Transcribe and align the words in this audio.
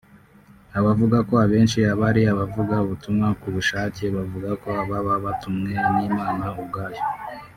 avuga 0.91 1.17
ko 1.27 1.33
abenshi 1.45 1.77
aba 1.93 2.05
ari 2.11 2.21
abavuga 2.33 2.75
ubutumwa 2.85 3.27
ku 3.39 3.47
bushake 3.55 4.03
bavuga 4.15 4.49
ko 4.61 4.67
baba 4.89 5.13
batumwe 5.25 5.71
n’Imana 5.95 6.45
ubwayo 6.61 7.03